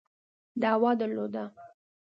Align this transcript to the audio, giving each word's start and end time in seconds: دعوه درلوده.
دعوه 0.61 0.91
درلوده. 0.99 1.43